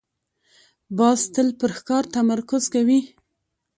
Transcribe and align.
باز 0.97 1.19
تل 1.33 1.47
پر 1.59 1.71
ښکار 1.77 2.03
تمرکز 2.15 2.63
کوي 2.73 2.99